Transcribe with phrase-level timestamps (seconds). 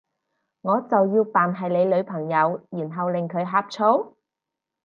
[0.61, 4.17] 我就要扮係你女朋友，然後令佢呷醋？